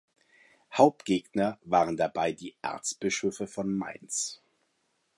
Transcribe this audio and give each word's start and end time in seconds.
Hauptgegner 0.73 1.59
waren 1.63 1.95
dabei 1.95 2.31
die 2.31 2.55
Erzbischöfe 2.63 3.45
von 3.45 3.71
Mainz. 3.71 4.41